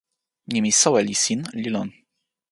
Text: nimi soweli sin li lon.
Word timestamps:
nimi 0.51 0.71
soweli 0.81 1.15
sin 1.23 1.41
li 1.61 1.69
lon. 1.75 1.89